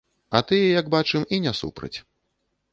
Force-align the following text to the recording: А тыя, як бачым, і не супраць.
А 0.37 0.39
тыя, 0.51 0.71
як 0.79 0.89
бачым, 0.95 1.27
і 1.37 1.41
не 1.45 1.53
супраць. 1.61 1.95